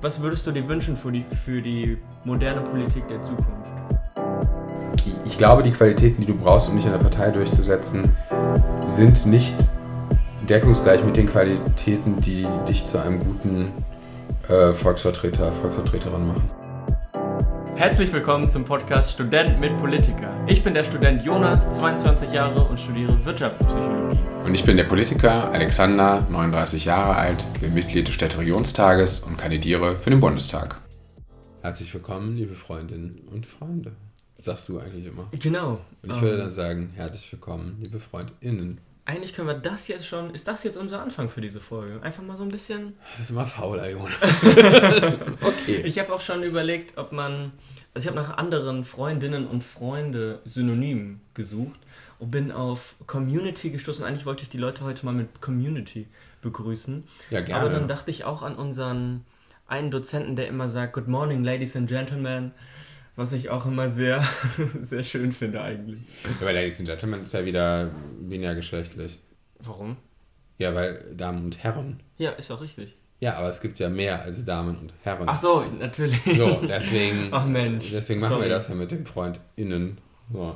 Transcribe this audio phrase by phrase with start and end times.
[0.00, 3.68] Was würdest du dir wünschen für die, für die moderne Politik der Zukunft?
[5.24, 8.16] Ich glaube, die Qualitäten, die du brauchst, um dich in der Partei durchzusetzen,
[8.86, 9.56] sind nicht
[10.48, 13.72] deckungsgleich mit den Qualitäten, die dich zu einem guten
[14.48, 16.50] äh, Volksvertreter, Volksvertreterin machen.
[17.74, 20.30] Herzlich willkommen zum Podcast Student mit Politiker.
[20.46, 23.97] Ich bin der Student Jonas, 22 Jahre und studiere Wirtschaftspsychologie.
[24.48, 29.96] Und ich bin der Politiker Alexander, 39 Jahre alt, bin Mitglied des Städteregionstages und kandidiere
[29.96, 30.80] für den Bundestag.
[31.60, 33.92] Herzlich willkommen, liebe Freundinnen und Freunde.
[34.36, 35.28] Das sagst du eigentlich immer.
[35.32, 35.80] Genau.
[36.00, 38.80] Und ich würde dann sagen, herzlich willkommen, liebe FreundInnen.
[39.04, 40.34] Eigentlich können wir das jetzt schon.
[40.34, 42.00] Ist das jetzt unser Anfang für diese Folge?
[42.02, 42.94] Einfach mal so ein bisschen.
[43.18, 44.14] Das ist immer faul, Iona.
[45.42, 45.82] okay.
[45.84, 47.52] Ich habe auch schon überlegt, ob man.
[47.94, 51.78] Also ich habe nach anderen Freundinnen und Freunde Synonymen gesucht
[52.18, 54.04] und bin auf Community gestoßen.
[54.04, 56.06] Eigentlich wollte ich die Leute heute mal mit Community
[56.42, 57.04] begrüßen.
[57.30, 57.60] Ja, gerne.
[57.60, 59.24] Aber dann dachte ich auch an unseren
[59.66, 62.52] einen Dozenten, der immer sagt, Good morning, Ladies and Gentlemen.
[63.16, 64.24] Was ich auch immer sehr,
[64.80, 66.00] sehr schön finde eigentlich.
[66.40, 69.18] Weil Ladies and Gentlemen ist ja wieder weniger geschlechtlich.
[69.58, 69.96] Warum?
[70.56, 72.00] Ja, weil Damen und Herren.
[72.16, 72.94] Ja, ist auch richtig.
[73.20, 75.24] Ja, aber es gibt ja mehr als Damen und Herren.
[75.28, 76.20] Ach so, natürlich.
[76.36, 77.28] So, deswegen.
[77.32, 77.90] Ach Mensch.
[77.90, 78.42] Deswegen machen Sorry.
[78.44, 79.98] wir das ja mit den FreundInnen.
[80.32, 80.54] So.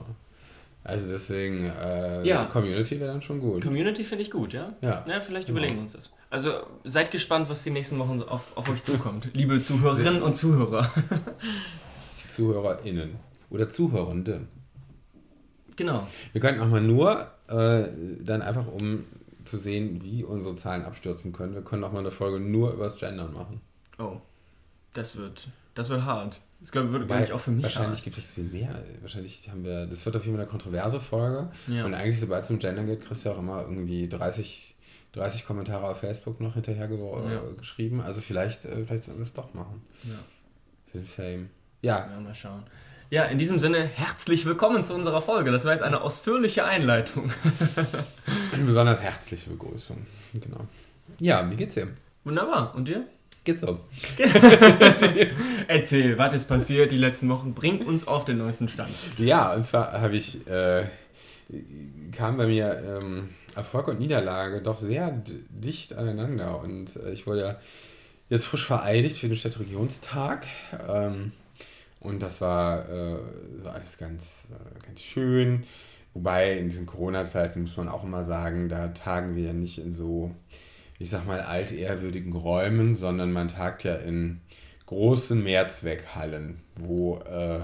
[0.84, 2.44] Also deswegen, äh, Ja.
[2.46, 3.62] Community wäre dann schon gut.
[3.64, 4.72] Community finde ich gut, ja?
[4.80, 5.04] Ja.
[5.08, 5.58] Ja, vielleicht Genau.
[5.58, 6.12] überlegen wir uns das.
[6.30, 6.52] Also
[6.84, 10.90] seid gespannt, was die nächsten Wochen so auf, auf euch zukommt, liebe Zuhörerinnen und Zuhörer.
[12.28, 13.16] ZuhörerInnen.
[13.50, 14.42] Oder Zuhörende.
[15.76, 16.06] Genau.
[16.32, 17.84] Wir könnten auch mal nur, äh,
[18.20, 19.04] dann einfach um
[19.52, 22.96] zu sehen, wie unsere Zahlen abstürzen können, wir können auch mal eine Folge nur übers
[22.96, 23.60] Gendern machen.
[23.98, 24.16] Oh,
[24.94, 26.40] das wird, das wird hart.
[26.60, 28.82] Das glaube wird, Weil auch für mich Wahrscheinlich gibt es viel mehr.
[29.02, 31.50] Wahrscheinlich haben wir, das wird auf jeden Fall eine kontroverse Folge.
[31.66, 31.84] Ja.
[31.84, 34.74] Und eigentlich, sobald es um Gendern geht, kriegst du ja auch immer irgendwie 30,
[35.12, 37.42] 30 Kommentare auf Facebook noch hinterher ge Ja.
[37.42, 38.00] äh, geschrieben.
[38.00, 39.82] Also vielleicht, äh, vielleicht sollen wir es doch machen.
[40.04, 40.18] Ja.
[40.90, 41.50] Für den Fame.
[41.82, 42.62] Ja, ja, mal schauen.
[43.12, 45.50] Ja, in diesem Sinne, herzlich willkommen zu unserer Folge.
[45.50, 47.30] Das war jetzt eine ausführliche Einleitung.
[48.54, 50.06] eine besonders herzliche Begrüßung.
[50.32, 50.60] Genau.
[51.18, 51.88] Ja, wie geht's dir?
[52.24, 52.74] Wunderbar.
[52.74, 53.04] Und dir?
[53.44, 53.80] Geht's so.
[55.68, 57.52] Erzähl, was ist passiert die letzten Wochen?
[57.52, 58.94] Bring uns auf den neuesten Stand.
[59.18, 60.86] Ja, und zwar habe ich, äh,
[62.12, 66.58] kam bei mir ähm, Erfolg und Niederlage doch sehr dicht aneinander.
[66.62, 67.60] Und äh, ich wurde ja
[68.30, 70.46] jetzt frisch vereidigt für den Stadtregionstag.
[70.88, 71.32] Ähm,
[72.02, 73.18] und das war äh,
[73.62, 75.64] so alles ganz, äh, ganz schön.
[76.14, 79.94] Wobei in diesen Corona-Zeiten muss man auch immer sagen, da tagen wir ja nicht in
[79.94, 80.34] so,
[80.98, 84.40] ich sag mal, altehrwürdigen Räumen, sondern man tagt ja in
[84.86, 87.60] großen Mehrzweckhallen, wo äh,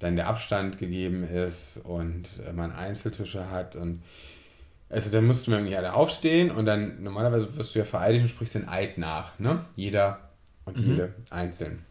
[0.00, 4.02] dann der Abstand gegeben ist und äh, man Einzeltische hat und
[4.90, 8.30] also dann mussten wir irgendwie alle aufstehen und dann normalerweise wirst du ja vereidigt und
[8.30, 9.64] sprichst den Eid nach, ne?
[9.76, 10.30] Jeder
[10.64, 10.90] und Mhm.
[10.90, 11.84] jede einzeln.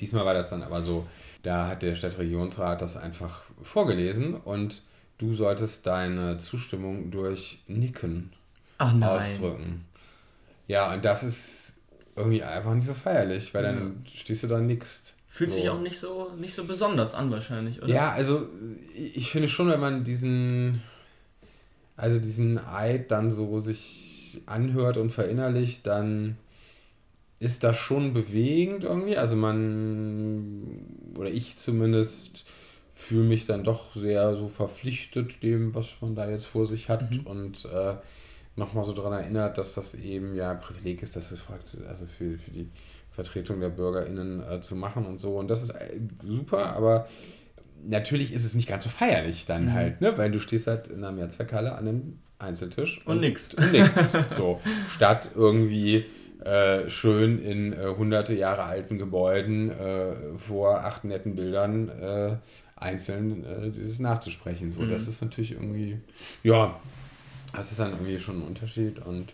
[0.00, 1.06] Diesmal war das dann aber so,
[1.42, 4.82] da hat der Stadtregionsrat das einfach vorgelesen und
[5.18, 8.32] du solltest deine Zustimmung durch Nicken
[8.78, 9.84] ausdrücken.
[10.66, 11.74] Ja, und das ist
[12.16, 15.14] irgendwie einfach nicht so feierlich, weil dann stehst du da nix.
[15.28, 15.58] Fühlt so.
[15.58, 17.92] sich auch nicht so, nicht so besonders an wahrscheinlich, oder?
[17.92, 18.48] Ja, also
[18.94, 20.82] ich ich finde schon, wenn man diesen,
[21.96, 26.38] also diesen Eid dann so sich anhört und verinnerlicht, dann
[27.38, 29.16] ist das schon bewegend irgendwie.
[29.16, 30.62] Also man,
[31.18, 32.44] oder ich zumindest,
[32.94, 37.10] fühle mich dann doch sehr so verpflichtet dem, was man da jetzt vor sich hat
[37.10, 37.20] Mhm.
[37.26, 37.94] und äh,
[38.56, 41.44] nochmal so daran erinnert, dass das eben ja ein Privileg ist, dass es
[41.86, 42.68] also für, für die
[43.12, 45.36] Vertretung der BürgerInnen äh, zu machen und so.
[45.36, 47.06] Und das ist äh, super, aber
[47.86, 49.72] natürlich ist es nicht ganz so feierlich dann Mhm.
[49.74, 50.16] halt, ne?
[50.16, 53.52] Weil du stehst halt in einer Mehrzweckhalle an einem Einzeltisch Und nix.
[53.54, 53.94] Und nix.
[54.36, 54.60] so.
[54.94, 56.04] Statt irgendwie
[56.44, 62.36] äh, schön in äh, hunderte Jahre alten Gebäuden äh, vor acht netten Bildern äh,
[62.76, 64.72] einzeln äh, dieses nachzusprechen.
[64.72, 64.90] So, Mhm.
[64.90, 65.98] das ist natürlich irgendwie,
[66.42, 66.78] ja,
[67.54, 69.32] das ist dann irgendwie schon ein Unterschied und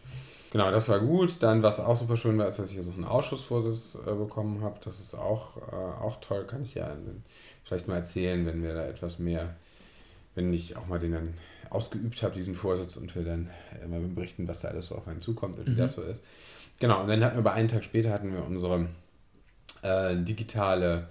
[0.53, 1.43] genau, das war gut.
[1.43, 4.79] Dann, was auch super schön war, ist, dass ich jetzt noch einen Ausschussvorsitz bekommen habe.
[4.85, 6.95] Das ist auch, auch toll, kann ich ja
[7.65, 9.57] vielleicht mal erzählen, wenn wir da etwas mehr,
[10.37, 11.35] wenn ich auch mal den dann
[11.71, 13.49] ausgeübt habe, diesen Vorsitz und wir dann
[13.89, 15.79] mal berichten, was da alles so auf einen zukommt und wie Mhm.
[15.79, 16.23] das so ist.
[16.83, 18.89] Genau, und dann hatten wir bei einen Tag später hatten wir unsere
[19.83, 21.07] äh, digitale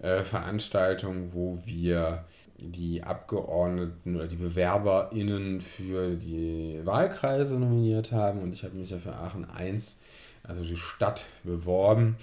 [0.00, 2.24] äh, Veranstaltung, wo wir
[2.58, 8.98] die Abgeordneten oder die BewerberInnen für die Wahlkreise nominiert haben und ich habe mich ja
[8.98, 10.00] für Aachen 1,
[10.42, 12.16] also die Stadt, beworben.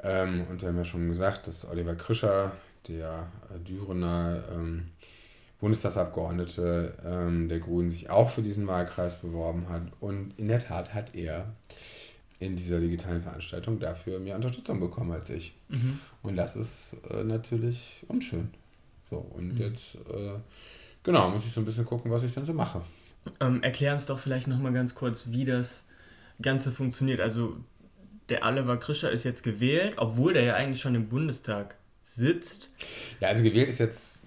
[0.00, 2.52] Ähm, und wir haben ja schon gesagt, dass Oliver Krischer,
[2.86, 4.84] der äh, Dürener ähm,
[5.58, 9.82] Bundestagsabgeordnete ähm, der Grünen, sich auch für diesen Wahlkreis beworben hat.
[9.98, 11.46] Und in der Tat hat er
[12.40, 15.54] in dieser digitalen Veranstaltung dafür mehr Unterstützung bekommen als ich.
[15.68, 16.00] Mhm.
[16.22, 18.48] Und das ist äh, natürlich unschön.
[19.10, 19.58] So, und mhm.
[19.58, 20.38] jetzt, äh,
[21.02, 22.80] genau, muss ich so ein bisschen gucken, was ich dann so mache.
[23.40, 25.84] Ähm, erklär uns doch vielleicht nochmal ganz kurz, wie das
[26.40, 27.20] Ganze funktioniert.
[27.20, 27.56] Also,
[28.30, 32.70] der Oliver Krischer ist jetzt gewählt, obwohl der ja eigentlich schon im Bundestag sitzt.
[33.20, 34.20] Ja, also gewählt ist jetzt,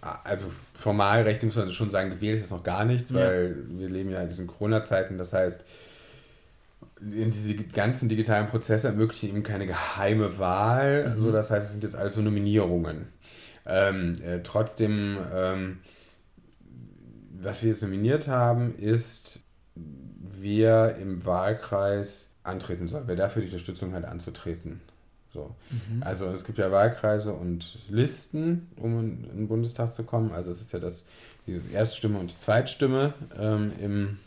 [0.00, 3.78] also formal recht muss man schon sagen, gewählt ist jetzt noch gar nichts, weil ja.
[3.78, 5.16] wir leben ja in diesen Corona-Zeiten.
[5.16, 5.64] Das heißt,
[7.00, 11.16] diese ganzen digitalen Prozesse ermöglichen eben keine geheime Wahl.
[11.16, 11.22] Mhm.
[11.22, 13.08] So, das heißt, es sind jetzt alles so Nominierungen.
[13.66, 15.78] Ähm, äh, trotzdem, ähm,
[17.40, 19.40] was wir jetzt nominiert haben, ist,
[19.74, 24.80] wer im Wahlkreis antreten soll, wer dafür die Unterstützung hat, anzutreten.
[25.32, 25.54] So.
[25.70, 26.02] Mhm.
[26.02, 30.32] Also es gibt ja Wahlkreise und Listen, um in den Bundestag zu kommen.
[30.32, 31.06] Also es ist ja das,
[31.46, 34.18] die Erststimme und die Zweitstimme ähm, im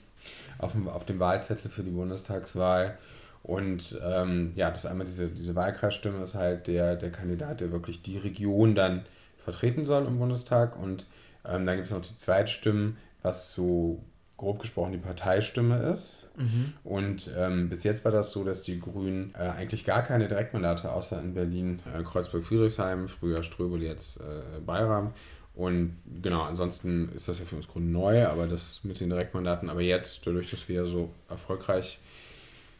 [0.59, 2.97] auf dem, auf dem Wahlzettel für die Bundestagswahl.
[3.41, 7.71] Und ähm, ja, das ist einmal diese, diese Wahlkreisstimme ist halt der, der Kandidat, der
[7.71, 9.05] wirklich die Region dann
[9.43, 10.77] vertreten soll im Bundestag.
[10.77, 11.07] Und
[11.45, 14.03] ähm, dann gibt es noch die Zweitstimmen, was so
[14.37, 16.27] grob gesprochen die Parteistimme ist.
[16.37, 16.73] Mhm.
[16.83, 20.91] Und ähm, bis jetzt war das so, dass die Grünen äh, eigentlich gar keine Direktmandate
[20.91, 25.13] außer in Berlin, äh, Kreuzberg-Friedrichshain, früher Ströbel, jetzt äh, Bayram
[25.59, 29.69] und genau, ansonsten ist das ja für uns Grund neu, aber das mit den Direktmandaten.
[29.69, 31.99] Aber jetzt, dadurch, dass wir so erfolgreich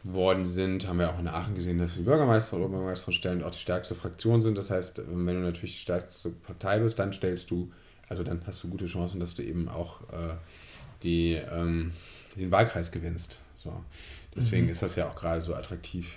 [0.02, 3.58] geworden sind, haben wir auch in Aachen gesehen, dass wir Bürgermeister oder Bürgermeisterstellen auch die
[3.58, 4.56] stärkste Fraktion sind.
[4.56, 7.70] Das heißt, wenn du natürlich die stärkste Partei bist, dann stellst du,
[8.08, 10.36] also dann hast du gute Chancen, dass du eben auch äh,
[11.02, 11.92] die, ähm,
[12.34, 13.40] den Wahlkreis gewinnst.
[13.56, 13.84] So.
[14.34, 14.70] Deswegen mhm.
[14.70, 16.16] ist das ja auch gerade so attraktiv.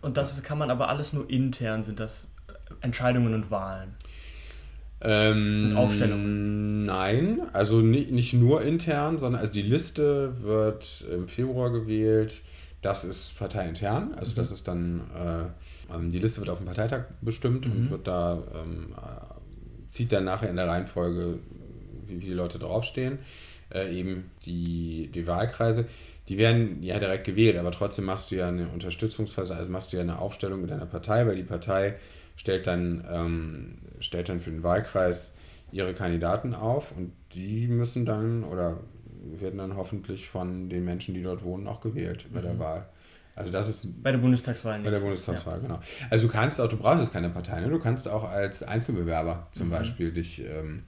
[0.00, 2.32] Und das kann man aber alles nur intern, sind das
[2.80, 3.94] Entscheidungen und Wahlen?
[5.04, 6.84] Ähm, Aufstellung?
[6.84, 12.42] Nein, also nicht, nicht nur intern, sondern also die Liste wird im Februar gewählt.
[12.82, 14.36] Das ist parteiintern, also mhm.
[14.36, 17.72] das ist dann, äh, ähm, die Liste wird auf dem Parteitag bestimmt mhm.
[17.72, 21.38] und wird da, ähm, äh, zieht dann nachher in der Reihenfolge,
[22.06, 23.18] wie, die Leute draufstehen,
[23.72, 25.86] äh, eben die, die Wahlkreise.
[26.28, 29.96] Die werden ja direkt gewählt, aber trotzdem machst du ja eine Unterstützungsphase, also machst du
[29.96, 31.96] ja eine Aufstellung mit deiner Partei, weil die Partei
[32.42, 35.32] stellt dann, ähm, stellt dann für den Wahlkreis
[35.70, 38.80] ihre Kandidaten auf und die müssen dann oder
[39.38, 42.58] werden dann hoffentlich von den Menschen, die dort wohnen, auch gewählt bei der mhm.
[42.58, 42.86] Wahl.
[43.36, 45.68] Also das ist bei der Bundestagswahl Bei der Bundestagswahl, ja.
[45.68, 45.80] genau.
[46.10, 47.70] Also du kannst auch, du brauchst jetzt keine Partei, ne?
[47.70, 49.70] du kannst auch als Einzelbewerber zum mhm.
[49.70, 50.82] Beispiel dich ähm,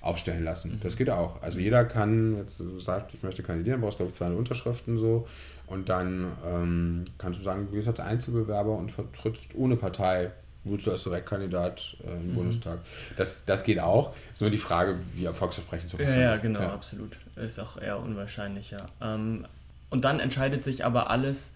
[0.00, 0.74] aufstellen lassen.
[0.74, 0.80] Mhm.
[0.80, 1.42] Das geht auch.
[1.42, 5.26] Also jeder kann, jetzt sagt, ich möchte kandidieren, brauchst glaube ich 200 Unterschriften so
[5.66, 10.30] und dann ähm, kannst du sagen, du gehst als Einzelbewerber und vertrittst ohne Partei
[10.64, 12.34] Wozu als Direktkandidat äh, im mhm.
[12.34, 12.80] Bundestag?
[13.16, 14.14] Das, das geht auch.
[14.32, 16.18] Ist nur die Frage, wie erfolgsversprechend sowas ja, ist.
[16.18, 16.72] Ja, genau, ja.
[16.72, 17.16] absolut.
[17.36, 18.84] Ist auch eher unwahrscheinlich, ja.
[19.00, 19.46] Ähm,
[19.88, 21.52] und dann entscheidet sich aber alles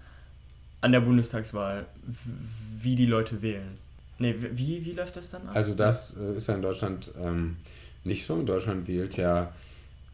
[0.81, 1.87] an der Bundestagswahl,
[2.79, 3.79] wie die Leute wählen.
[4.19, 5.57] Nee, wie, wie läuft das dann ab?
[5.57, 7.57] Also das äh, ist ja in Deutschland ähm,
[8.05, 8.39] nicht so.
[8.39, 9.53] In Deutschland wählt ja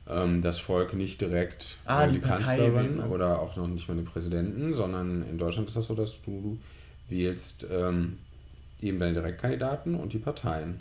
[0.09, 3.07] ähm, das Volk nicht direkt ah, die, die Kanzlerin ne?
[3.07, 6.59] oder auch noch nicht mal den Präsidenten, sondern in Deutschland ist das so, dass du
[7.09, 8.19] wählst ähm,
[8.83, 10.81] eben deine Direktkandidaten und die Parteien.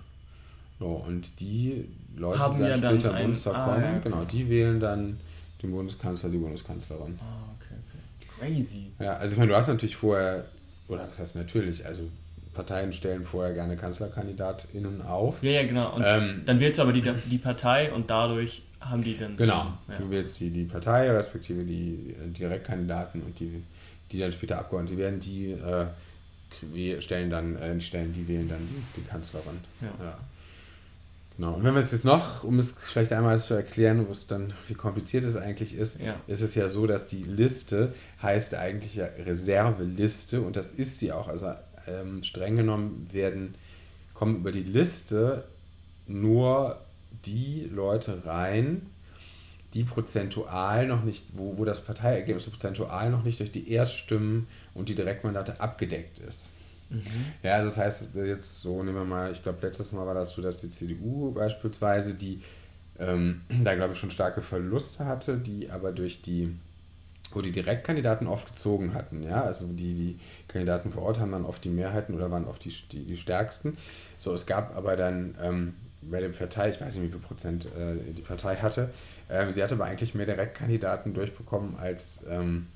[0.79, 1.85] So, und die
[2.15, 3.99] Leute, Haben die dann ja später im Bundestag ah, kommen, ja.
[3.99, 5.19] genau, die wählen dann
[5.61, 7.19] den Bundeskanzler, die Bundeskanzlerin.
[7.21, 8.53] Ah, okay, okay.
[8.53, 8.91] Crazy.
[8.99, 10.45] Ja, also ich meine, du hast natürlich vorher,
[10.87, 12.03] oder das heißt natürlich, also
[12.53, 15.43] Parteien stellen vorher gerne KanzlerkandidatInnen auf.
[15.43, 15.95] Ja, ja, genau.
[15.95, 19.35] Und ähm, dann wählst du aber die, die Partei und dadurch haben die dann.
[19.35, 19.97] Genau, ja.
[19.97, 23.61] du wählst die, die Partei, respektive die Direktkandidaten und die,
[24.11, 25.85] die dann später Abgeordnete werden, die äh,
[26.61, 29.59] wir stellen dann, äh, stellen die wählen dann die, die Kanzlerin.
[29.81, 30.05] Ja.
[30.05, 30.17] ja.
[31.39, 31.53] Genau.
[31.53, 34.53] Und wenn wir es jetzt noch, um es vielleicht einmal zu erklären, wo es dann,
[34.67, 36.15] wie kompliziert es eigentlich ist, ja.
[36.27, 41.13] ist es ja so, dass die Liste heißt eigentlich ja Reserveliste und das ist sie
[41.13, 41.29] auch.
[41.29, 41.53] Also
[41.87, 43.55] ähm, streng genommen werden,
[44.13, 45.45] kommen über die Liste
[46.07, 46.81] nur
[47.25, 48.87] die Leute rein,
[49.73, 54.89] die prozentual noch nicht, wo, wo das Parteiergebnis prozentual noch nicht durch die Erststimmen und
[54.89, 56.49] die Direktmandate abgedeckt ist.
[56.89, 57.03] Mhm.
[57.43, 60.31] Ja, also das heißt, jetzt so nehmen wir mal, ich glaube, letztes Mal war das
[60.31, 62.41] so, dass die CDU beispielsweise, die
[62.97, 66.55] ähm, da glaube ich schon starke Verluste hatte, die aber durch die,
[67.31, 71.45] wo die Direktkandidaten oft gezogen hatten, ja, also die, die Kandidaten vor Ort haben dann
[71.45, 73.77] oft die Mehrheiten oder waren oft die, die, die stärksten.
[74.17, 77.65] So, es gab aber dann ähm, bei der Partei, ich weiß nicht, wie viel Prozent
[77.65, 78.89] äh, die Partei hatte,
[79.29, 82.67] ähm, sie hatte aber eigentlich mehr Direktkandidaten durchbekommen, als, ähm,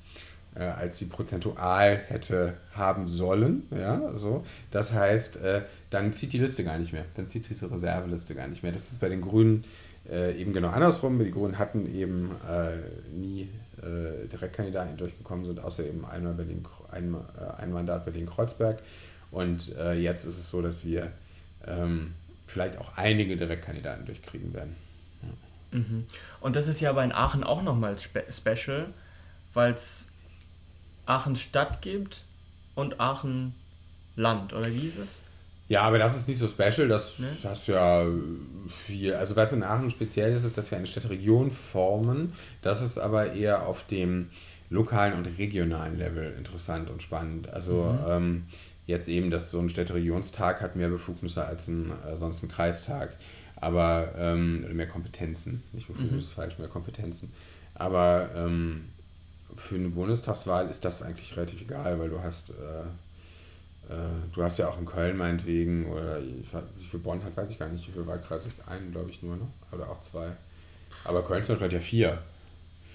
[0.54, 3.64] äh, als sie prozentual hätte haben sollen.
[3.70, 4.44] Ja, so.
[4.70, 7.04] Das heißt, äh, dann zieht die Liste gar nicht mehr.
[7.16, 8.72] Dann zieht diese Reserveliste gar nicht mehr.
[8.72, 9.64] Das ist bei den Grünen
[10.08, 11.18] äh, eben genau andersrum.
[11.18, 16.64] Die Grünen hatten eben äh, nie äh, Direktkandidaten, die durchgekommen sind, außer eben einmal Berlin,
[16.90, 17.16] ein,
[17.56, 18.82] ein Mandat Berlin-Kreuzberg.
[19.30, 21.10] Und jetzt ist es so, dass wir
[21.66, 22.12] ähm,
[22.46, 24.76] vielleicht auch einige Direktkandidaten durchkriegen werden.
[25.22, 25.78] Ja.
[25.78, 26.06] Mhm.
[26.40, 28.92] Und das ist ja aber in Aachen auch nochmal spe special,
[29.52, 30.08] weil es
[31.06, 32.22] Aachen Stadt gibt
[32.74, 33.54] und Aachen
[34.16, 35.20] Land, oder wie ist es?
[35.66, 37.26] Ja, aber das ist nicht so special, das ne?
[37.44, 38.06] hast ja
[38.68, 39.14] viel.
[39.14, 42.34] Also was in Aachen speziell ist, ist, dass wir eine Stadtregion formen.
[42.60, 44.30] Das ist aber eher auf dem
[44.68, 47.48] lokalen und regionalen Level interessant und spannend.
[47.48, 47.98] Also mhm.
[48.08, 48.46] ähm,
[48.86, 53.14] jetzt eben, dass so ein Städteregionstag hat mehr Befugnisse als ein, äh, sonst ein Kreistag.
[53.56, 56.34] Aber, ähm, mehr Kompetenzen, nicht Befugnisse mhm.
[56.34, 57.32] falsch, mehr Kompetenzen.
[57.74, 58.88] Aber ähm,
[59.56, 64.58] für eine Bundestagswahl ist das eigentlich relativ egal, weil du hast, äh, äh, du hast
[64.58, 67.92] ja auch in Köln meinetwegen, oder wie viel Bonn hat, weiß ich gar nicht, wie
[67.92, 69.46] viel Wahlkreise, einen glaube ich nur, ne?
[69.72, 70.32] oder auch zwei.
[71.04, 72.18] Aber Köln zum Beispiel hat ja vier.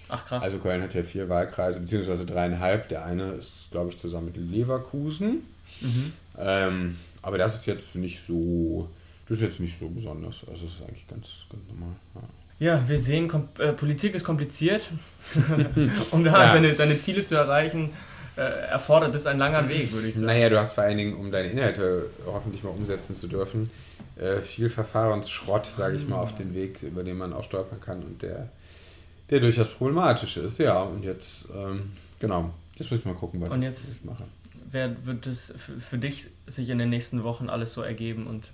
[0.08, 0.44] Ach krass.
[0.44, 2.90] Also Köln hat ja vier Wahlkreise, beziehungsweise dreieinhalb.
[2.90, 5.44] Der eine ist, glaube ich, zusammen mit Leverkusen.
[5.82, 6.14] Mhm.
[6.38, 8.90] Ähm, aber das ist jetzt nicht so,
[9.28, 10.38] das ist jetzt nicht so besonders.
[10.50, 11.96] Also es ist eigentlich ganz, ganz normal.
[12.16, 12.22] Ja.
[12.60, 14.90] Ja, wir sehen, äh, Politik ist kompliziert.
[16.12, 16.54] um da ja.
[16.54, 17.92] deine, deine Ziele zu erreichen,
[18.36, 20.28] äh, erfordert es ein langer Weg, würde ich sagen.
[20.28, 23.70] Naja, du hast vor allen Dingen, um deine Inhalte hoffentlich mal umsetzen zu dürfen,
[24.18, 28.04] äh, viel Verfahrensschrott, sage ich mal, auf den Weg, über den man auch stolpern kann
[28.04, 28.50] und der,
[29.30, 30.58] der durchaus problematisch ist.
[30.60, 34.24] Ja, und jetzt, ähm, genau, jetzt muss ich mal gucken, was, und jetzt, ich mache.
[34.72, 38.52] Wer wird es für dich sich in den nächsten Wochen alles so ergeben und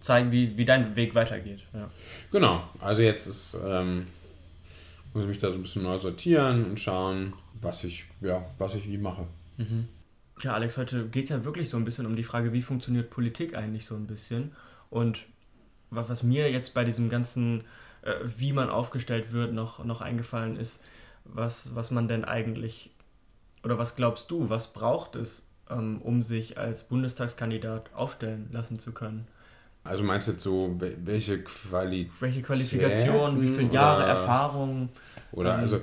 [0.00, 1.60] zeigen, wie, wie dein Weg weitergeht.
[1.72, 1.90] Ja.
[2.30, 4.06] Genau, also jetzt ist, ähm,
[5.12, 8.74] muss ich mich da so ein bisschen neu sortieren und schauen, was ich, ja, was
[8.74, 9.26] ich wie mache.
[9.56, 9.88] Mhm.
[10.42, 13.10] Ja, Alex, heute geht es ja wirklich so ein bisschen um die Frage, wie funktioniert
[13.10, 14.52] Politik eigentlich so ein bisschen.
[14.88, 15.24] Und
[15.90, 17.64] was, was mir jetzt bei diesem ganzen,
[18.02, 20.84] äh, wie man aufgestellt wird, noch, noch eingefallen ist,
[21.24, 22.90] was, was man denn eigentlich,
[23.64, 29.26] oder was glaubst du, was braucht es, um sich als Bundestagskandidat aufstellen lassen zu können?
[29.84, 32.10] Also meinst du jetzt so, welche Qualität?
[32.20, 34.88] Welche Qualifikation, wie viele Jahre oder, Erfahrung?
[35.32, 35.80] Oder ähm, also,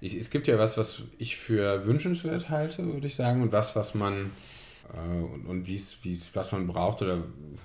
[0.00, 3.76] ich, es gibt ja was, was ich für wünschenswert halte, würde ich sagen, und was,
[3.76, 4.30] was man
[4.94, 7.22] äh, und, und wie's, wie's, was man braucht oder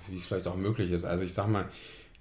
[0.08, 1.04] wie es vielleicht auch möglich ist.
[1.04, 1.68] Also ich sag mal,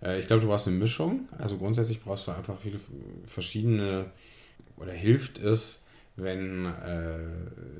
[0.01, 1.27] äh, ich glaube, du brauchst eine Mischung.
[1.37, 2.79] Also grundsätzlich brauchst du einfach viele
[3.27, 4.05] verschiedene
[4.77, 5.79] oder hilft es,
[6.17, 7.19] wenn, äh,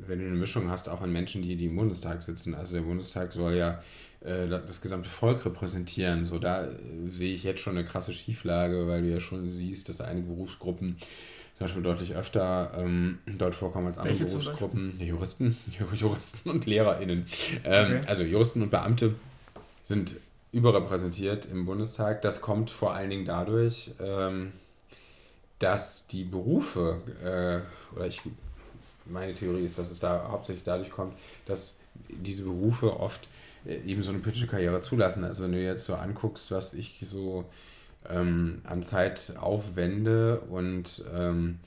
[0.07, 2.53] wenn du eine Mischung hast, auch an Menschen, die, die im Bundestag sitzen.
[2.53, 3.81] Also der Bundestag soll ja
[4.21, 6.25] äh, das gesamte Volk repräsentieren.
[6.25, 6.69] So, da äh,
[7.07, 10.97] sehe ich jetzt schon eine krasse Schieflage, weil du ja schon siehst, dass einige Berufsgruppen
[11.57, 14.95] zum Beispiel deutlich öfter ähm, dort vorkommen als andere Welche Berufsgruppen.
[14.99, 15.57] Ja, Juristen,
[15.93, 17.27] Juristen und LehrerInnen.
[17.63, 18.01] Ähm, okay.
[18.07, 19.15] Also Juristen und Beamte
[19.81, 20.15] sind
[20.51, 22.21] überrepräsentiert im Bundestag.
[22.21, 24.51] Das kommt vor allen Dingen dadurch, ähm,
[25.59, 28.21] dass die Berufe, äh, oder ich,
[29.05, 33.27] meine Theorie ist, dass es da hauptsächlich dadurch kommt, dass diese Berufe oft
[33.65, 35.24] äh, eben so eine Pitcher-Karriere zulassen.
[35.24, 37.45] Also wenn du jetzt so anguckst, was ich so
[38.09, 41.59] ähm, an Zeit aufwende und ähm,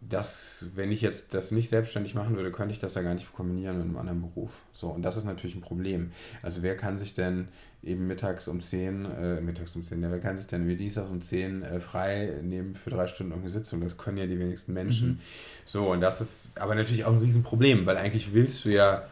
[0.00, 3.32] das, wenn ich jetzt das nicht selbstständig machen würde, könnte ich das ja gar nicht
[3.32, 4.50] kombinieren mit einem anderen Beruf.
[4.72, 6.12] So, und das ist natürlich ein Problem.
[6.42, 7.48] Also wer kann sich denn
[7.86, 11.08] eben mittags um 10, äh, mittags um 10, ja, wer kann sich denn wie dienstags
[11.08, 13.80] um 10 äh, frei nehmen für drei Stunden irgendeine Sitzung?
[13.80, 15.08] Das können ja die wenigsten Menschen.
[15.08, 15.20] Mhm.
[15.64, 19.04] So, und das ist aber natürlich auch ein Riesenproblem, weil eigentlich willst du ja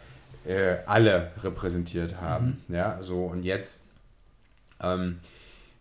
[0.45, 2.62] äh, alle repräsentiert haben.
[2.69, 2.75] Mhm.
[2.75, 3.81] Ja, so und jetzt
[4.81, 5.19] ähm,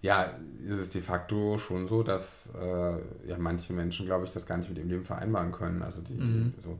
[0.02, 0.34] ja,
[0.68, 4.58] ist es de facto schon so, dass äh, ja manche Menschen, glaube ich, das gar
[4.58, 5.82] nicht mit ihrem Leben vereinbaren können.
[5.82, 6.54] Also die, mhm.
[6.58, 6.78] die so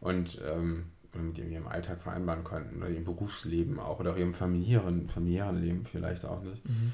[0.00, 0.84] und ähm,
[1.16, 5.84] oder mit ihrem Alltag vereinbaren könnten oder ihrem Berufsleben auch oder ihrem familiären, familiären Leben
[5.84, 6.64] vielleicht auch nicht.
[6.68, 6.92] Mhm.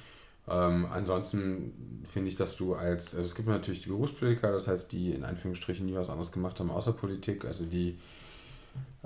[0.49, 4.91] Ähm, ansonsten finde ich, dass du als, also es gibt natürlich die Berufspolitiker, das heißt,
[4.91, 7.99] die in Anführungsstrichen nie was anderes gemacht haben außer Politik, also die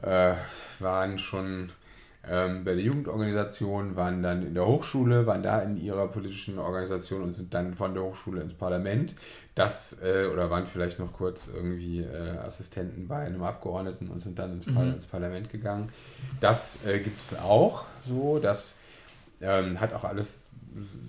[0.00, 0.34] äh,
[0.78, 1.70] waren schon
[2.28, 7.22] ähm, bei der Jugendorganisation, waren dann in der Hochschule, waren da in ihrer politischen Organisation
[7.22, 9.14] und sind dann von der Hochschule ins Parlament.
[9.54, 14.38] Das, äh, oder waren vielleicht noch kurz irgendwie äh, Assistenten bei einem Abgeordneten und sind
[14.38, 14.94] dann ins, mhm.
[14.94, 15.90] ins Parlament gegangen.
[16.40, 18.74] Das äh, gibt es auch so, das
[19.40, 20.48] ähm, hat auch alles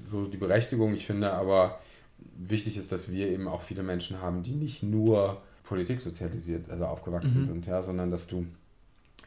[0.09, 0.93] so die Berechtigung.
[0.93, 1.79] Ich finde aber
[2.37, 6.85] wichtig ist, dass wir eben auch viele Menschen haben, die nicht nur Politik sozialisiert, also
[6.85, 7.45] aufgewachsen mhm.
[7.47, 8.45] sind, ja, sondern dass du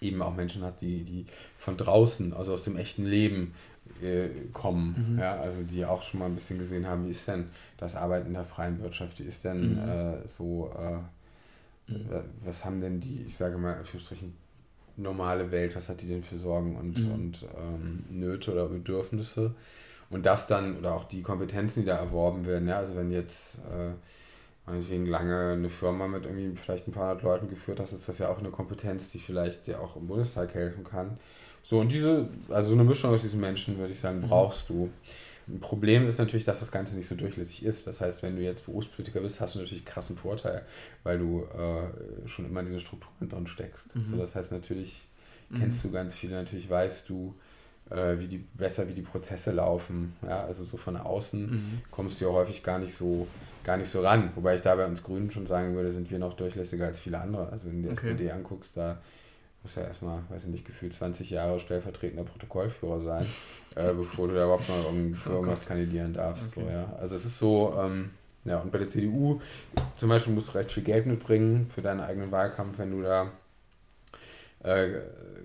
[0.00, 1.26] eben auch Menschen hast, die, die
[1.58, 3.54] von draußen, also aus dem echten Leben
[4.02, 5.18] äh, kommen, mhm.
[5.18, 8.28] ja, also die auch schon mal ein bisschen gesehen haben, wie ist denn das Arbeiten
[8.28, 9.88] in der freien Wirtschaft, wie ist denn mhm.
[9.88, 12.08] äh, so, äh, mhm.
[12.44, 14.34] was haben denn die, ich sage mal, für Strichen,
[14.96, 17.12] normale Welt, was hat die denn für Sorgen und, mhm.
[17.12, 19.54] und ähm, Nöte oder Bedürfnisse?
[20.10, 23.58] Und das dann, oder auch die Kompetenzen, die da erworben werden, ja, also wenn jetzt
[23.58, 23.92] äh,
[24.66, 28.18] meinetwegen lange eine Firma mit irgendwie vielleicht ein paar hundert Leuten geführt hast, ist das
[28.18, 31.18] ja auch eine Kompetenz, die vielleicht dir auch im Bundestag helfen kann.
[31.62, 34.28] So, und diese, also so eine Mischung aus diesen Menschen, würde ich sagen, mhm.
[34.28, 34.90] brauchst du.
[35.48, 37.86] Ein Problem ist natürlich, dass das Ganze nicht so durchlässig ist.
[37.86, 40.64] Das heißt, wenn du jetzt Berufspolitiker bist, hast du natürlich einen krassen Vorteil,
[41.02, 43.96] weil du äh, schon immer in diesen Strukturen drin steckst.
[43.96, 44.06] Mhm.
[44.06, 45.08] So, das heißt, natürlich
[45.56, 45.88] kennst mhm.
[45.88, 47.34] du ganz viele, natürlich weißt du,
[47.90, 50.14] äh, wie die besser, wie die Prozesse laufen.
[50.22, 51.82] Ja, also so von außen mhm.
[51.90, 53.26] kommst du ja häufig gar nicht so
[53.64, 54.30] gar nicht so ran.
[54.34, 57.20] Wobei ich da bei uns Grünen schon sagen würde, sind wir noch durchlässiger als viele
[57.20, 57.50] andere.
[57.50, 58.10] Also wenn du die okay.
[58.10, 58.98] SPD anguckst, da
[59.62, 63.26] muss ja erstmal, weiß ich nicht, gefühlt 20 Jahre stellvertretender Protokollführer sein,
[63.74, 66.56] äh, bevor du da überhaupt mal irgend, für oh irgendwas kandidieren darfst.
[66.56, 66.66] Okay.
[66.66, 66.92] So, ja.
[66.98, 68.10] Also es ist so, ähm,
[68.44, 69.40] ja, und bei der CDU
[69.96, 73.30] zum Beispiel musst du recht viel Geld mitbringen für deinen eigenen Wahlkampf, wenn du da
[74.62, 75.00] äh,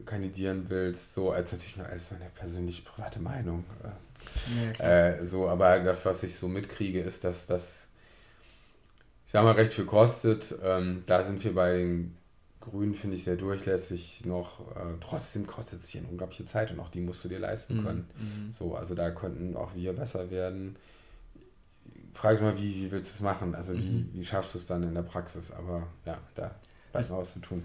[0.05, 3.63] kandidieren willst, so als natürlich nur alles meine persönliche private Meinung.
[3.83, 7.87] Äh, ja, äh, so, aber das, was ich so mitkriege, ist, dass das,
[9.25, 10.55] ich sag mal, recht viel kostet.
[10.63, 12.17] Ähm, da sind wir bei den
[12.71, 14.75] Grün finde ich sehr durchlässig noch.
[14.75, 17.77] Äh, trotzdem kostet es hier eine unglaubliche Zeit und auch die musst du dir leisten
[17.77, 18.09] mhm, können.
[18.17, 18.53] Mhm.
[18.53, 20.75] So, also da könnten auch wir besser werden.
[22.13, 23.53] Frage ich mal, wie, wie willst du es machen?
[23.53, 24.09] Also mhm.
[24.13, 25.51] wie, wie schaffst du es dann in der Praxis?
[25.51, 26.55] Aber ja, da
[26.95, 27.63] bleibt noch was zu tun.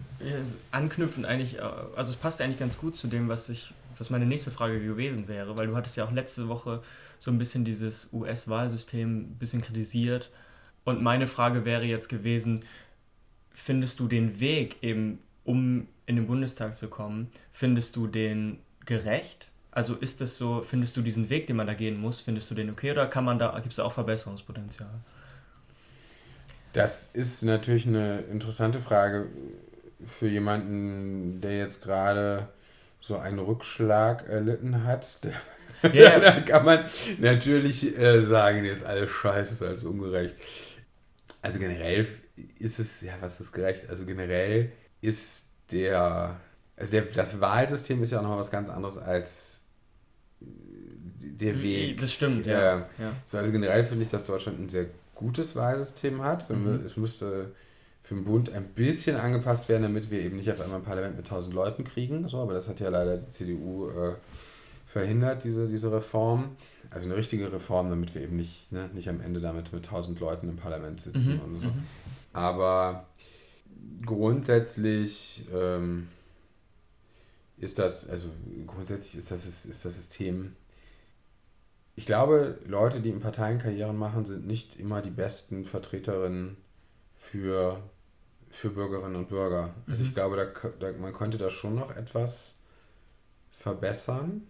[0.70, 1.62] Anknüpfen eigentlich, äh,
[1.96, 5.28] also es passt eigentlich ganz gut zu dem, was ich, was meine nächste Frage gewesen
[5.28, 6.82] wäre, weil du hattest ja auch letzte Woche
[7.18, 10.30] so ein bisschen dieses US-Wahlsystem ein bisschen kritisiert.
[10.84, 12.64] Und meine Frage wäre jetzt gewesen,
[13.52, 19.48] findest du den Weg eben, um in den Bundestag zu kommen, findest du den gerecht?
[19.70, 22.54] Also ist das so, findest du diesen Weg, den man da gehen muss, findest du
[22.54, 25.00] den okay oder kann man da, gibt es da auch Verbesserungspotenzial?
[26.72, 29.26] Das ist natürlich eine interessante Frage
[30.06, 32.48] für jemanden, der jetzt gerade
[33.00, 35.18] so einen Rückschlag erlitten hat.
[35.94, 36.84] Ja, da kann man
[37.20, 40.34] natürlich äh, sagen, jetzt alles scheiße, ist alles ungerecht.
[41.40, 42.06] Also generell
[42.58, 43.88] ist es, ja, was ist gerecht?
[43.88, 46.38] Also generell ist der,
[46.76, 49.62] also der, das Wahlsystem ist ja auch noch was ganz anderes als
[50.40, 52.00] der Weg.
[52.00, 52.76] Das stimmt, ja.
[52.76, 53.12] Äh, ja.
[53.24, 54.86] So, also generell finde ich, dass Deutschland ein sehr
[55.20, 56.50] gutes Wahlsystem hat.
[56.50, 56.82] Mhm.
[56.84, 57.52] Es müsste
[58.02, 61.16] für den Bund ein bisschen angepasst werden, damit wir eben nicht auf einmal ein Parlament
[61.16, 62.26] mit 1000 Leuten kriegen.
[62.26, 64.14] So, aber das hat ja leider die CDU äh,
[64.86, 66.56] verhindert, diese, diese Reform.
[66.90, 70.18] Also eine richtige Reform, damit wir eben nicht, ne, nicht am Ende damit mit 1000
[70.18, 71.40] Leuten im Parlament sitzen mhm.
[71.40, 71.66] und so.
[71.68, 71.84] Mhm.
[72.32, 73.06] Aber
[74.04, 76.08] grundsätzlich ähm,
[77.58, 78.28] ist das, also
[78.66, 80.56] grundsätzlich ist das, ist das System.
[82.00, 86.56] Ich glaube, Leute, die in Parteien Karrieren machen, sind nicht immer die besten Vertreterinnen
[87.18, 87.82] für,
[88.48, 89.74] für Bürgerinnen und Bürger.
[89.86, 90.08] Also mhm.
[90.08, 92.54] ich glaube, da, da, man könnte da schon noch etwas
[93.50, 94.46] verbessern.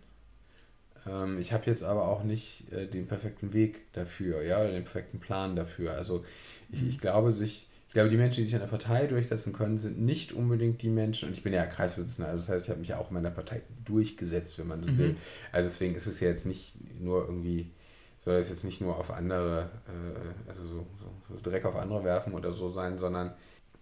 [1.09, 4.85] Ähm, ich habe jetzt aber auch nicht äh, den perfekten Weg dafür, ja, oder den
[4.85, 5.95] perfekten Plan dafür.
[5.95, 6.25] Also
[6.71, 9.77] ich, ich glaube, sich ich glaube, die Menschen, die sich in der Partei durchsetzen können,
[9.77, 12.79] sind nicht unbedingt die Menschen, und ich bin ja Kreisvorsitzender, also das heißt, ich habe
[12.79, 14.99] mich ja auch in meiner Partei durchgesetzt, wenn man so mhm.
[14.99, 15.17] will.
[15.51, 17.73] Also deswegen ist es ja jetzt nicht nur irgendwie,
[18.21, 22.05] soll es jetzt nicht nur auf andere, äh, also so, so, so Dreck auf andere
[22.05, 23.33] werfen oder so sein, sondern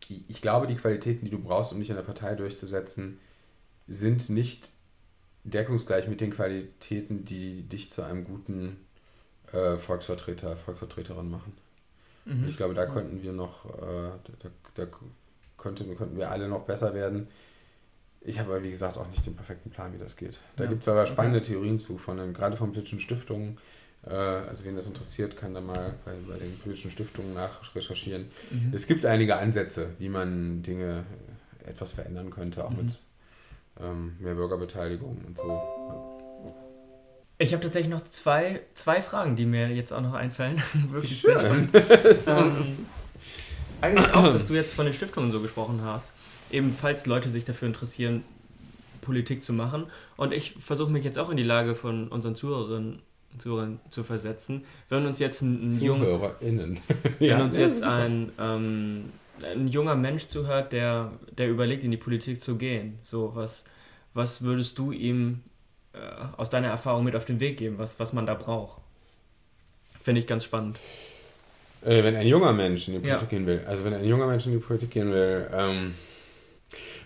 [0.08, 3.18] ich glaube, die Qualitäten, die du brauchst, um dich in der Partei durchzusetzen,
[3.88, 4.70] sind nicht
[5.44, 8.78] deckungsgleich mit den Qualitäten, die dich zu einem guten
[9.52, 11.52] äh, Volksvertreter, Volksvertreterin machen.
[12.28, 12.48] Mhm.
[12.48, 14.10] Ich glaube, da könnten wir noch, äh,
[14.42, 14.86] da, da
[15.56, 17.28] könnten, könnten wir alle noch besser werden.
[18.20, 20.38] Ich habe aber, wie gesagt, auch nicht den perfekten Plan, wie das geht.
[20.56, 20.70] Da ja.
[20.70, 21.52] gibt es aber spannende okay.
[21.52, 23.58] Theorien zu, von gerade von politischen Stiftungen.
[24.06, 28.26] Äh, also, wen das interessiert, kann da mal bei, bei den politischen Stiftungen nachrecherchieren.
[28.50, 28.72] Mhm.
[28.74, 31.04] Es gibt einige Ansätze, wie man Dinge
[31.66, 32.76] etwas verändern könnte, auch mhm.
[32.76, 32.94] mit
[33.80, 36.07] ähm, mehr Bürgerbeteiligung und so.
[37.38, 40.60] Ich habe tatsächlich noch zwei, zwei Fragen, die mir jetzt auch noch einfallen.
[40.90, 41.68] Wirklich schön.
[42.26, 42.86] ähm,
[43.80, 46.12] eigentlich auch, dass du jetzt von den Stiftungen so gesprochen hast.
[46.50, 48.24] Ebenfalls Leute sich dafür interessieren,
[49.02, 49.86] Politik zu machen.
[50.16, 53.02] Und ich versuche mich jetzt auch in die Lage von unseren Zuhörerinnen
[53.38, 54.64] Zuhörern zu versetzen.
[54.88, 56.80] Wenn uns jetzt ein, ein ZuhörerInnen.
[57.18, 57.42] wenn ja.
[57.42, 59.12] uns jetzt ein, ähm,
[59.44, 63.64] ein junger Mensch zuhört, der, der überlegt, in die Politik zu gehen, so was,
[64.14, 65.42] was würdest du ihm
[66.36, 68.80] aus deiner Erfahrung mit auf den Weg geben, was, was man da braucht?
[70.02, 70.78] Finde ich ganz spannend.
[71.84, 73.38] Äh, wenn ein junger Mensch in die Politik ja.
[73.38, 75.94] gehen will, also wenn ein junger Mensch in die Politik gehen will, ähm,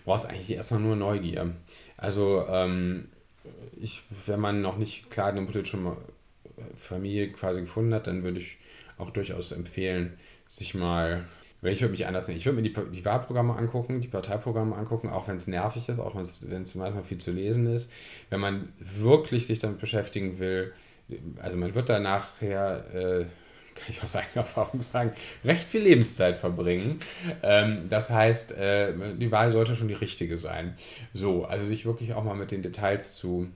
[0.04, 1.52] brauchst eigentlich erstmal nur Neugier.
[1.96, 3.08] Also ähm,
[3.80, 5.78] ich, wenn man noch nicht klar eine politische
[6.78, 8.58] Familie quasi gefunden hat, dann würde ich
[8.98, 11.24] auch durchaus empfehlen, sich mal
[11.70, 12.38] ich würde mich anders nehmen.
[12.38, 16.00] Ich würde mir die, die Wahlprogramme angucken, die Parteiprogramme angucken, auch wenn es nervig ist,
[16.00, 17.92] auch wenn es manchmal viel zu lesen ist.
[18.30, 20.72] Wenn man wirklich sich damit beschäftigen will,
[21.40, 23.24] also man wird da nachher, äh,
[23.74, 25.12] kann ich aus eigener Erfahrung sagen,
[25.44, 27.00] recht viel Lebenszeit verbringen.
[27.42, 30.74] Ähm, das heißt, äh, die Wahl sollte schon die richtige sein.
[31.12, 33.48] So, also sich wirklich auch mal mit den Details zu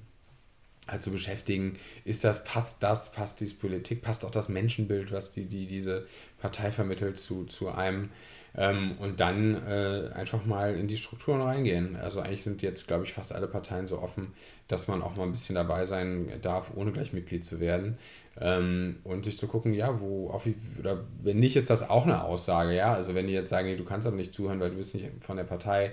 [0.87, 5.33] halt zu beschäftigen, ist das, passt das, passt diese Politik, passt auch das Menschenbild, was
[5.33, 6.07] die, die diese
[6.38, 8.11] Partei vermittelt zu, zu einem
[8.57, 11.96] ähm, und dann äh, einfach mal in die Strukturen reingehen.
[11.96, 14.33] Also eigentlich sind jetzt, glaube ich, fast alle Parteien so offen,
[14.68, 17.99] dass man auch mal ein bisschen dabei sein darf, ohne gleich Mitglied zu werden.
[18.40, 20.46] Ähm, und sich zu gucken, ja, wo, auf,
[20.79, 22.94] oder wenn nicht, ist das auch eine Aussage, ja.
[22.94, 25.07] Also wenn die jetzt sagen, nee, du kannst aber nicht zuhören, weil du bist nicht
[25.20, 25.92] von der Partei,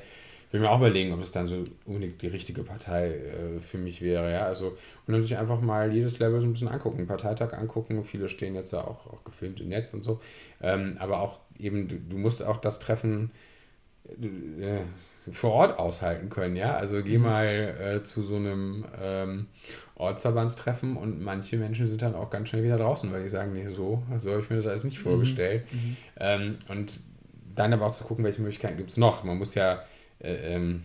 [0.54, 4.02] will mir auch überlegen, ob es dann so unbedingt die richtige Partei äh, für mich
[4.02, 4.46] wäre, ja.
[4.46, 8.04] Also, und dann sich einfach mal jedes Level so ein bisschen angucken, Parteitag angucken.
[8.06, 10.22] Viele stehen jetzt ja auch, auch gefilmt im Netz und so.
[10.62, 13.32] Ähm, aber auch eben, du, du musst auch das Treffen
[14.22, 14.82] äh,
[15.32, 16.76] vor Ort aushalten können, ja.
[16.76, 17.24] Also geh mhm.
[17.24, 19.48] mal äh, zu so einem ähm,
[19.96, 23.68] Ortsverbandstreffen und manche Menschen sind dann auch ganz schnell wieder draußen, weil die sagen, nee,
[23.70, 25.10] so, so habe ich mir das alles nicht mhm.
[25.10, 25.64] vorgestellt.
[25.72, 25.98] Mhm.
[26.20, 27.00] Ähm, und
[27.56, 29.24] dann aber auch zu gucken, welche Möglichkeiten gibt es noch.
[29.24, 29.84] Man muss ja
[30.24, 30.84] äh, ähm,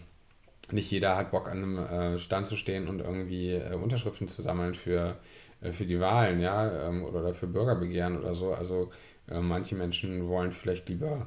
[0.71, 4.43] nicht jeder hat Bock an einem äh, Stand zu stehen und irgendwie äh, Unterschriften zu
[4.43, 5.17] sammeln für,
[5.63, 8.53] äh, für die Wahlen, ja, ähm, oder für Bürgerbegehren oder so.
[8.53, 8.91] Also
[9.31, 11.27] äh, manche Menschen wollen vielleicht lieber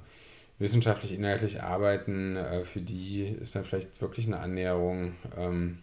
[0.59, 2.37] wissenschaftlich inhaltlich arbeiten.
[2.65, 5.79] Für die ist dann vielleicht wirklich eine Annäherung ähm,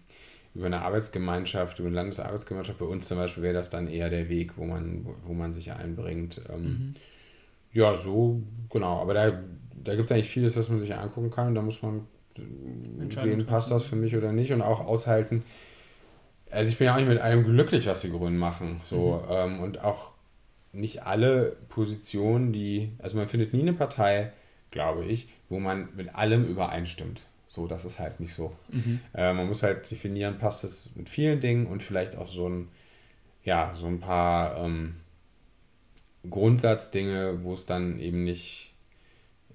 [0.55, 2.79] über eine Arbeitsgemeinschaft, über eine Landesarbeitsgemeinschaft.
[2.79, 5.53] Bei uns zum Beispiel wäre das dann eher der Weg, wo man, wo, wo man
[5.53, 6.41] sich einbringt.
[6.49, 6.95] Ähm, mhm.
[7.73, 9.01] Ja, so, genau.
[9.01, 9.43] Aber da,
[9.83, 11.49] da gibt es eigentlich vieles, was man sich angucken kann.
[11.49, 12.07] Und da muss man
[13.11, 15.42] sehen, passt das für mich oder nicht und auch aushalten.
[16.51, 18.81] Also ich bin ja auch nicht mit allem glücklich, was die Grünen machen.
[18.85, 19.33] So, mhm.
[19.33, 20.12] ähm, und auch
[20.72, 24.33] nicht alle Positionen, die, also man findet nie eine Partei,
[24.70, 27.22] glaube ich, wo man mit allem übereinstimmt.
[27.48, 28.55] So, das ist halt nicht so.
[28.70, 29.01] Mhm.
[29.14, 32.68] Äh, man muss halt definieren, passt es mit vielen Dingen und vielleicht auch so ein,
[33.44, 34.96] ja, so ein paar ähm,
[36.29, 38.74] Grundsatzdinge, wo es dann eben nicht,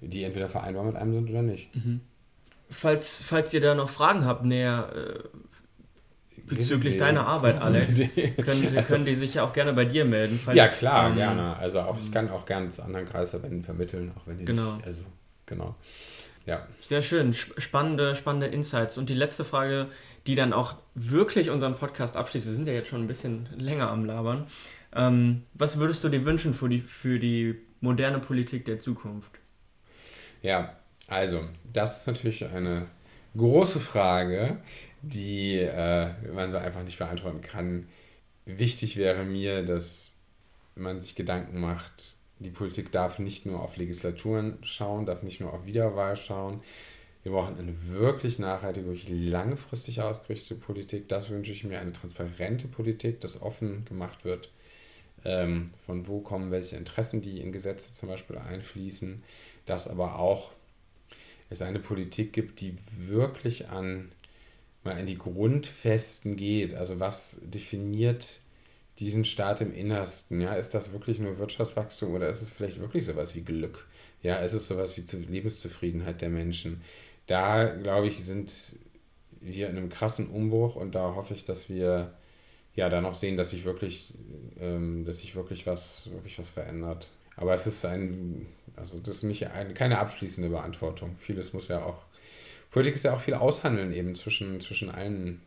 [0.00, 1.74] die entweder vereinbar mit einem sind oder nicht.
[1.74, 2.00] Mhm
[2.70, 5.28] falls, falls ihr da noch Fragen habt, näher äh,
[6.46, 7.96] bezüglich deiner Arbeit, Alex,
[8.44, 10.40] können, also, können die sich ja auch gerne bei dir melden.
[10.42, 11.56] Falls, ja, klar, ähm, gerne.
[11.56, 14.76] Also auch, ich kann auch gerne zu anderen Kreisverbänden vermitteln, auch wenn die genau.
[14.76, 15.02] nicht, also
[15.46, 15.74] genau.
[16.46, 16.66] Ja.
[16.82, 18.98] Sehr schön, spannende, spannende Insights.
[18.98, 19.88] Und die letzte Frage,
[20.26, 23.90] die dann auch wirklich unseren Podcast abschließt, wir sind ja jetzt schon ein bisschen länger
[23.90, 24.46] am Labern.
[24.94, 29.30] Ähm, was würdest du dir wünschen für die, für die moderne Politik der Zukunft?
[30.42, 32.86] Ja, also, das ist natürlich eine
[33.36, 34.58] große Frage,
[35.02, 37.88] die äh, man so einfach nicht beantworten kann.
[38.46, 40.18] Wichtig wäre mir, dass
[40.74, 45.52] man sich Gedanken macht, die Politik darf nicht nur auf Legislaturen schauen, darf nicht nur
[45.52, 46.60] auf Wiederwahl schauen.
[47.22, 51.08] Wir brauchen eine wirklich nachhaltige, wirklich langfristig ausgerichtete Politik.
[51.08, 54.50] Das wünsche ich mir, eine transparente Politik, dass offen gemacht wird,
[55.24, 59.22] ähm, von wo kommen welche Interessen, die in Gesetze zum Beispiel einfließen,
[59.64, 60.50] dass aber auch
[61.54, 64.12] es eine Politik gibt, die wirklich an,
[64.82, 66.74] mal an die Grundfesten geht.
[66.74, 68.40] Also was definiert
[68.98, 70.40] diesen Staat im Innersten?
[70.40, 73.86] Ja, ist das wirklich nur Wirtschaftswachstum oder ist es vielleicht wirklich sowas wie Glück?
[74.22, 76.82] Ja, ist es sowas wie Lebenszufriedenheit der Menschen?
[77.26, 78.76] Da, glaube ich, sind
[79.40, 82.14] wir in einem krassen Umbruch und da hoffe ich, dass wir
[82.74, 84.14] ja da noch sehen, dass sich wirklich,
[84.58, 87.10] ähm, dass sich wirklich was, wirklich was verändert.
[87.36, 91.16] Aber es ist ein, also das ist nicht eine, keine abschließende Beantwortung.
[91.18, 92.02] Vieles muss ja auch,
[92.70, 95.40] Politik ist ja auch viel aushandeln eben zwischen, zwischen allen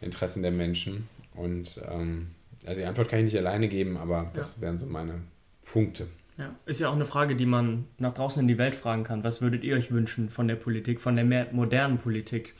[0.00, 1.08] Interessen der Menschen.
[1.34, 2.28] Und ähm,
[2.64, 4.62] also die Antwort kann ich nicht alleine geben, aber das ja.
[4.62, 5.22] wären so meine
[5.64, 6.08] Punkte.
[6.36, 9.24] Ja, ist ja auch eine Frage, die man nach draußen in die Welt fragen kann.
[9.24, 12.54] Was würdet ihr euch wünschen von der Politik, von der mehr modernen Politik?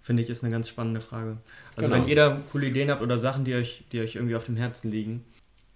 [0.00, 1.38] Finde ich, ist eine ganz spannende Frage.
[1.76, 2.02] Also genau.
[2.02, 4.56] wenn ihr da coole Ideen habt oder Sachen, die euch, die euch irgendwie auf dem
[4.56, 5.24] Herzen liegen,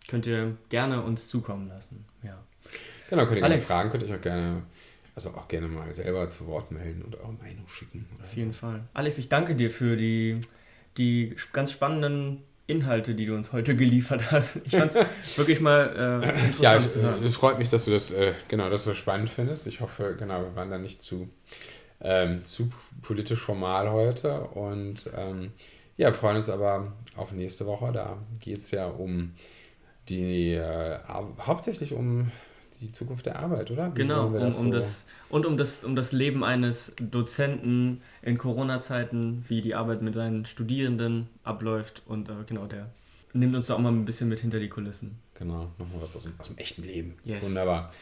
[0.09, 2.05] könnt ihr gerne uns zukommen lassen.
[2.23, 2.38] Ja.
[3.11, 4.62] Genau, könnt ihr gerne fragen, könnt ihr euch auch gerne,
[5.14, 8.07] also auch gerne mal selber zu Wort melden und eure Meinung schicken.
[8.23, 8.59] Auf jeden so.
[8.59, 8.83] Fall.
[8.95, 10.40] Alex, ich danke dir für die,
[10.97, 14.57] die ganz spannenden Inhalte, die du uns heute geliefert hast.
[14.64, 15.07] Ich fand es
[15.38, 17.25] wirklich mal äh, interessant ja, zu hören.
[17.25, 19.66] Es freut mich, dass du das, äh, genau, dass du das spannend findest.
[19.66, 21.29] Ich hoffe, genau, wir waren da nicht zu,
[22.01, 22.71] ähm, zu
[23.03, 25.53] politisch formal heute und ähm,
[25.97, 27.92] ja, freuen uns aber auf nächste Woche.
[27.92, 29.33] Da geht es ja um
[30.09, 30.99] die äh,
[31.40, 32.31] hauptsächlich um
[32.81, 33.95] die Zukunft der Arbeit, oder?
[33.95, 38.38] Wie genau, um, um so das, und um das, um das Leben eines Dozenten in
[38.38, 42.90] Corona-Zeiten, wie die Arbeit mit seinen Studierenden abläuft und äh, genau, der
[43.33, 45.19] nimmt uns da auch mal ein bisschen mit hinter die Kulissen.
[45.35, 47.14] Genau, nochmal was aus dem, aus dem echten Leben.
[47.25, 47.45] Yes.
[47.45, 47.92] Wunderbar.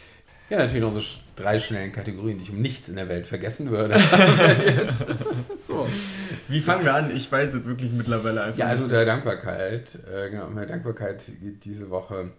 [0.51, 1.05] Ja, natürlich unsere
[1.37, 3.99] drei schnellen Kategorien, die ich um nichts in der Welt vergessen würde.
[5.59, 5.89] so.
[6.49, 7.17] Wie fangen wir an?
[7.17, 8.59] Ich weiß es wirklich mittlerweile einfach.
[8.59, 9.99] Ja, also der Dankbarkeit.
[10.13, 12.33] Äh, genau, der Dankbarkeit geht diese Woche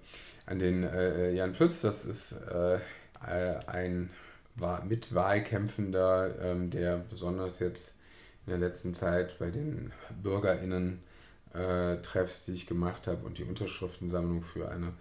[0.45, 1.81] an den äh, Jan Plütz.
[1.81, 2.77] Das ist äh,
[3.65, 4.11] ein
[4.87, 7.95] Mitwahlkämpfender, ähm, der besonders jetzt
[8.45, 9.91] in der letzten Zeit bei den
[10.21, 14.93] BürgerInnen-Treffs, äh, die ich gemacht habe und die Unterschriftensammlung für eine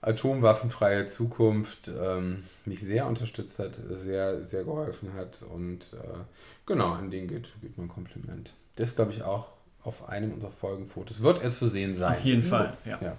[0.00, 6.18] atomwaffenfreie Zukunft ähm, mich sehr unterstützt hat, sehr, sehr geholfen hat und äh,
[6.66, 8.52] genau, an den geht, geht mein Kompliment.
[8.76, 9.46] Das glaube ich auch
[9.82, 11.22] auf einem unserer Folgenfotos.
[11.22, 12.12] Wird er zu sehen sein.
[12.12, 12.98] Auf jeden Fall, ja.
[13.00, 13.16] ja.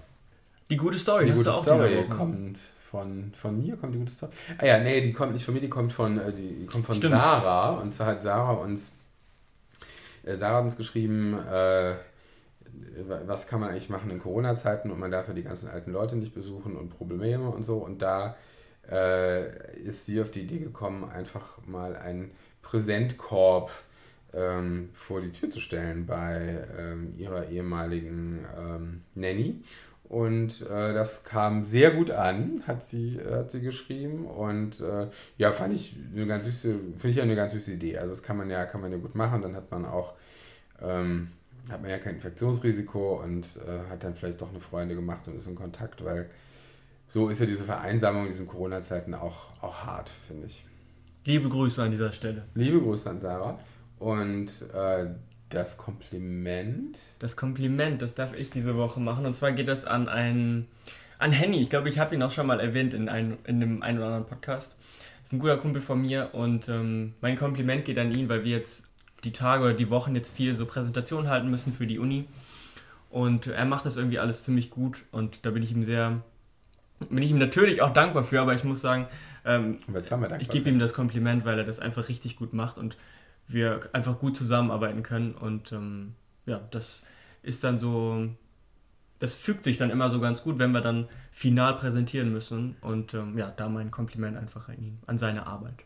[0.69, 2.59] Die gute Story, die gute Story kommt
[2.91, 4.31] von, von mir, kommt die gute Story.
[4.57, 6.85] Ah ja, nee, die kommt nicht von mir, die kommt von, äh, die, die kommt
[6.85, 7.71] von Sarah.
[7.71, 8.91] Und zwar hat Sarah uns,
[10.23, 11.95] äh, Sarah hat uns geschrieben, äh,
[13.25, 16.15] was kann man eigentlich machen in Corona-Zeiten und man darf ja die ganzen alten Leute
[16.15, 17.77] nicht besuchen und Probleme und so.
[17.77, 18.35] Und da
[18.89, 23.71] äh, ist sie auf die Idee gekommen, einfach mal einen Präsentkorb
[24.33, 29.61] ähm, vor die Tür zu stellen bei ähm, ihrer ehemaligen ähm, Nanny.
[30.09, 34.25] Und äh, das kam sehr gut an, hat sie, äh, hat sie geschrieben.
[34.25, 37.97] Und äh, ja, fand ich eine ganz süße, finde ich eine ganz süße Idee.
[37.97, 39.41] Also das kann man ja, kann man ja gut machen.
[39.41, 40.13] Dann hat man auch
[40.81, 41.31] ähm,
[41.69, 45.35] hat man ja kein Infektionsrisiko und äh, hat dann vielleicht doch eine Freunde gemacht und
[45.35, 46.29] ist in Kontakt, weil
[47.09, 50.65] so ist ja diese Vereinsamung in diesen Corona-Zeiten auch, auch hart, finde ich.
[51.25, 52.43] Liebe Grüße an dieser Stelle.
[52.55, 53.59] Liebe Grüße an Sarah.
[53.99, 55.07] Und äh,
[55.49, 56.97] das Kompliment.
[57.19, 59.25] Das Kompliment, das darf ich diese Woche machen.
[59.25, 60.67] Und zwar geht das an einen,
[61.19, 61.61] an Henny.
[61.61, 64.07] Ich glaube, ich habe ihn auch schon mal erwähnt in, ein, in einem einen oder
[64.07, 64.75] anderen Podcast.
[65.23, 68.57] Ist ein guter Kumpel von mir und ähm, mein Kompliment geht an ihn, weil wir
[68.57, 68.85] jetzt
[69.27, 72.25] die Tage oder die Wochen jetzt viel so Präsentationen halten müssen für die Uni.
[73.09, 76.21] Und er macht das irgendwie alles ziemlich gut und da bin ich ihm sehr,
[77.09, 79.07] bin ich ihm natürlich auch dankbar für, aber ich muss sagen,
[79.45, 79.79] ähm,
[80.39, 82.97] ich gebe ihm das Kompliment, weil er das einfach richtig gut macht und
[83.47, 87.03] wir einfach gut zusammenarbeiten können und ähm, ja, das
[87.43, 88.27] ist dann so,
[89.19, 93.13] das fügt sich dann immer so ganz gut, wenn wir dann final präsentieren müssen und
[93.13, 95.83] ähm, ja, da mein Kompliment einfach an ihn, an seine Arbeit.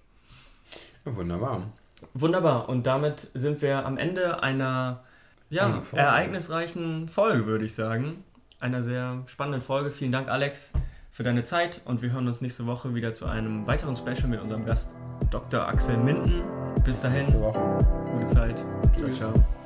[1.06, 1.72] Ja, wunderbar.
[2.14, 2.70] Wunderbar.
[2.70, 5.04] Und damit sind wir am Ende einer
[5.50, 8.24] ja, ereignisreichen Folge, würde ich sagen.
[8.60, 9.92] Einer sehr spannenden Folge.
[9.92, 10.72] Vielen Dank, Alex,
[11.12, 11.82] für deine Zeit.
[11.86, 14.94] Und wir hören uns nächste Woche wieder zu einem weiteren Special mit unserem Gast
[15.30, 15.68] Dr.
[15.68, 16.44] Axel Minden.
[16.84, 17.20] Bis dahin.
[17.20, 17.86] Nächste Woche.
[18.14, 18.64] Gute Zeit.
[18.96, 19.18] Tschüss.
[19.18, 19.61] Ciao, ciao.